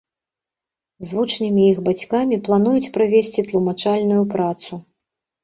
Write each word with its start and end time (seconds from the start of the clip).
З 1.09 1.17
вучнямі 1.17 1.61
і 1.63 1.67
іх 1.73 1.77
бацькамі 1.89 2.41
плануюць 2.49 2.91
правесці 2.97 3.45
тлумачальную 3.53 4.25
працу. 4.35 4.83